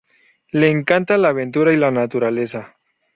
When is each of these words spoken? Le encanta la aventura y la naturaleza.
Le 0.51 0.71
encanta 0.71 1.15
la 1.19 1.29
aventura 1.29 1.71
y 1.73 1.77
la 1.77 1.91
naturaleza. 1.91 2.73